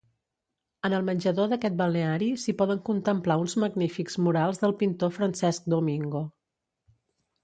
[0.87, 6.23] En el menjador d'aquest balneari s'hi poden contemplar uns magnífics murals del pintor Francesc Domingo.